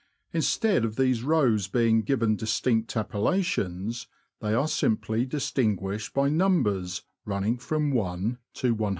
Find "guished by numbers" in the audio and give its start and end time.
5.79-7.03